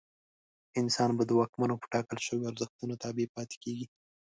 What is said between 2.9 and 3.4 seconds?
تابع